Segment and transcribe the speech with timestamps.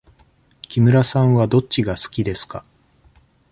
[0.63, 2.65] 木村さんはどっちが好きですか。